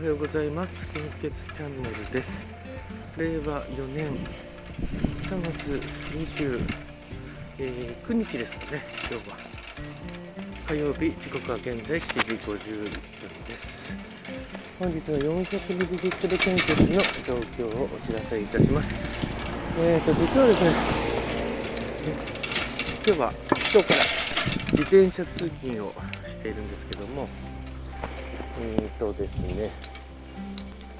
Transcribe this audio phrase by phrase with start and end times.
[0.00, 0.88] はようございます。
[0.94, 2.46] 献血チャンネルです。
[3.18, 4.06] 令和4年
[5.28, 5.78] 3月
[8.08, 8.82] 29日ですかね。
[9.10, 9.36] 今日は。
[10.68, 12.88] 火曜日時刻は現在7時51分
[13.46, 13.94] です。
[14.78, 16.00] 本日の 400ml
[16.38, 18.94] 献血の状況をお知らせいたします。
[19.80, 20.72] えーと実はですね
[23.06, 24.00] 今日は今日から
[24.72, 25.92] 自転車通勤を
[26.24, 27.28] しているんですけども
[28.62, 29.89] えーとですね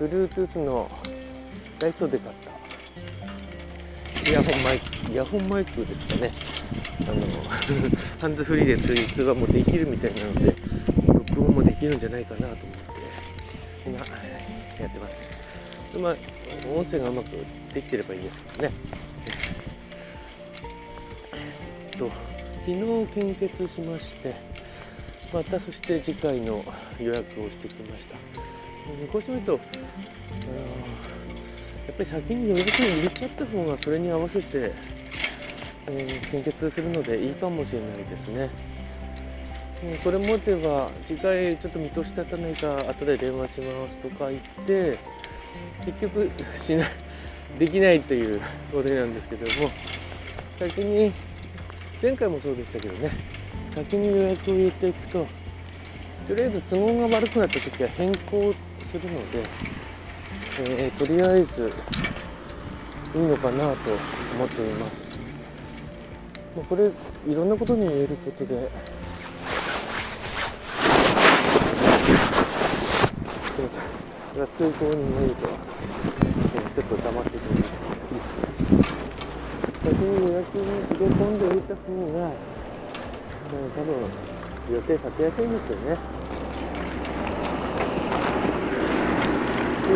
[0.00, 0.90] Bluetooth の
[1.78, 2.34] ダイソーで買っ
[4.24, 4.30] た。
[4.30, 6.32] イヤホンマイクイヤホンマイクですかね。
[7.02, 7.26] あの
[8.18, 10.54] ハンズフリーで通話もできるみたいなので
[11.06, 12.64] 録音もできるんじゃないかなと思って
[13.86, 15.28] 今やってます。
[16.00, 16.16] まあ
[16.74, 17.28] 音声がうまく
[17.74, 18.72] できてればいいですけどね。
[21.34, 22.10] えっと
[22.66, 24.34] 昨日献血しまして
[25.32, 26.64] またそして次回の
[26.98, 29.60] 予約をしてきました、う、こうしてみると、やっ
[31.96, 34.72] ぱり先に予約に入れちゃった方がそれに合わせて、
[35.86, 38.50] えー、献血するのでいいかもしれないですね、
[39.88, 44.98] うん、これもてば次回ちょっと見通し立たないか後で電話しますとか言って
[45.84, 46.90] 結局しない
[47.58, 48.40] できないという
[48.72, 49.70] ことなんですけども
[50.58, 51.12] 先に
[52.02, 53.39] 前回もそうでしたけどね。
[53.74, 55.26] 先に予約を入れていくと
[56.28, 58.54] とりあえず都合が悪くなった時は変更
[58.84, 59.42] するので、
[60.80, 61.72] えー、とりあえず
[63.14, 65.10] いいのかなと思っています。
[66.68, 68.68] これいろんなことに言えることで
[74.60, 77.70] 通行に見えると、えー、ちょっと黙ってくれます
[79.82, 81.80] 先に予約に入れ込んでおいた方
[82.12, 82.59] が
[83.50, 83.90] 多分
[84.72, 85.98] 予定立てやすいんですよね。
[89.86, 89.94] で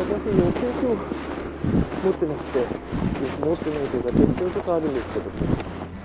[0.00, 0.96] 私予定書
[2.00, 2.64] 持ってなくて
[3.44, 5.36] 持ってないというか手帳とかあるんですけども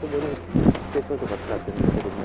[0.00, 0.22] そこに
[0.94, 2.24] 手帳とか使ってるんですけども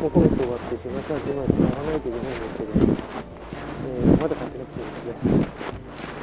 [0.00, 2.94] もうこの人終わってしまったら今買わないといけないんですけども、
[3.86, 5.50] えー、まだ買ってなくてですね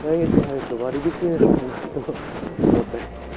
[0.08, 3.28] 来月に入ると割引になるかなと思ったり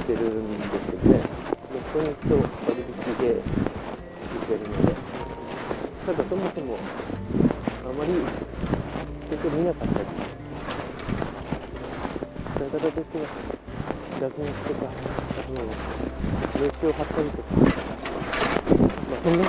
[0.00, 2.34] してるんですけどね、6ポイント
[2.66, 2.84] 割引
[3.16, 3.40] で出
[4.46, 4.94] てるので、
[6.06, 6.78] ただそもそも
[7.84, 8.12] あまり
[9.30, 10.06] 結局見なかったり、
[12.60, 13.24] 使い方としては
[14.20, 15.64] 逆にとか、あの、
[16.60, 17.64] 名刺を貼ったりとか、ま
[19.16, 19.48] あそんな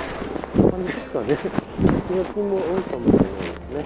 [0.72, 1.36] 感じですかね。
[1.36, 3.84] 気がも多いかもしれないですね。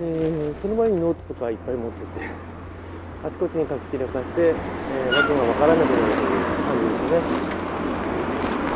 [0.00, 2.32] えー、その前にノートとかいっぱい持ってて、
[3.28, 7.20] あちこちに書き散らかして、えー、訳が分からなくなるという感じですね。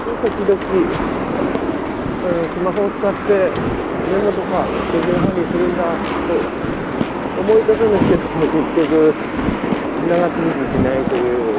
[0.05, 0.61] 時々、
[2.21, 5.89] えー、スマホを使ってメモとか手順管理するんだ
[6.69, 6.84] と
[7.45, 8.57] 思い出すんですけども結
[8.89, 9.13] 局
[10.09, 11.53] 長すぎずしないという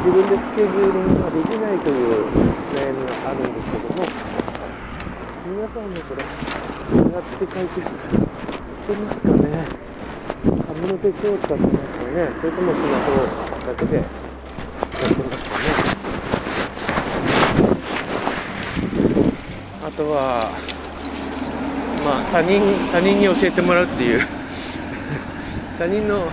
[0.00, 2.24] 自分でスケジューリングができないという
[2.72, 4.08] 悩みがあるんですけども
[5.46, 6.24] 皆さんもこれ
[7.02, 7.92] どうやって解決っ
[8.86, 9.68] てますかね
[10.66, 13.12] 紙の手帳を使ってますかねそれともスマホ
[13.66, 14.12] だけでやって
[15.22, 15.64] ますかね
[19.84, 20.83] あとは
[22.04, 22.60] まあ他人
[22.92, 24.20] 他人に教えてもらうっていう。
[25.78, 26.28] 他人の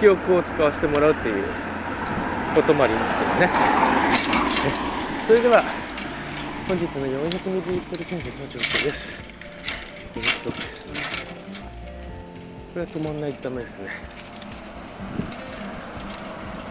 [0.00, 1.44] 記憶を使わせてもらうっていう
[2.54, 3.50] こともありますけどね。
[5.26, 5.64] それでは
[6.68, 9.22] 本日の 400ml 献血の状況です
[10.16, 10.86] えっとです。
[10.92, 11.00] ね
[12.74, 13.88] これは止まんないとダメですね。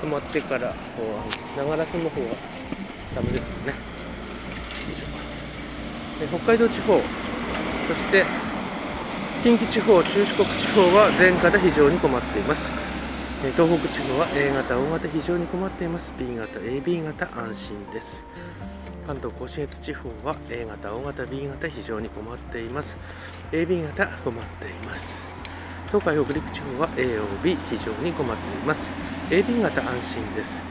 [0.02, 0.76] 止まってからこ
[1.56, 2.28] うながらすの方は
[3.16, 3.68] ダメですもんね。
[3.68, 3.74] よ
[4.94, 6.28] いしょ。
[6.38, 7.02] 北海道地方
[7.88, 8.26] そして
[9.44, 12.72] 近畿地方中四国地方は全型非常に困っています
[13.56, 16.16] 東北地方は A 型、O 型非常に困っています。
[16.18, 18.26] B 型、AB 型安心です。
[19.06, 22.98] 関東甲信越地方は A 型、O 型、B 型非常に困っています。
[23.52, 25.36] AB 型困っています。
[25.88, 28.92] 東海北陸地方は AOB 非常に困っています
[29.30, 30.62] AB 型安心です